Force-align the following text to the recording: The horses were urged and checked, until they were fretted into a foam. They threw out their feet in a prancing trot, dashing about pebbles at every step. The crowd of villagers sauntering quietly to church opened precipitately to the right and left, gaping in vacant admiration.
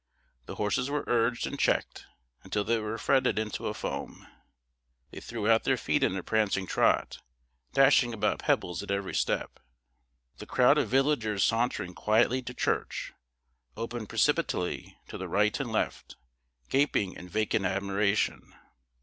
The 0.47 0.55
horses 0.55 0.89
were 0.89 1.03
urged 1.05 1.45
and 1.45 1.59
checked, 1.59 2.07
until 2.43 2.63
they 2.63 2.79
were 2.79 2.97
fretted 2.97 3.37
into 3.37 3.67
a 3.67 3.73
foam. 3.75 4.25
They 5.11 5.19
threw 5.19 5.47
out 5.47 5.63
their 5.63 5.77
feet 5.77 6.01
in 6.03 6.17
a 6.17 6.23
prancing 6.23 6.65
trot, 6.65 7.19
dashing 7.73 8.11
about 8.11 8.39
pebbles 8.39 8.81
at 8.81 8.89
every 8.89 9.13
step. 9.13 9.59
The 10.37 10.47
crowd 10.47 10.79
of 10.79 10.89
villagers 10.89 11.43
sauntering 11.43 11.93
quietly 11.93 12.41
to 12.41 12.53
church 12.55 13.13
opened 13.77 14.09
precipitately 14.09 14.97
to 15.07 15.19
the 15.19 15.27
right 15.27 15.59
and 15.59 15.71
left, 15.71 16.15
gaping 16.67 17.13
in 17.13 17.29
vacant 17.29 17.65
admiration. 17.65 18.55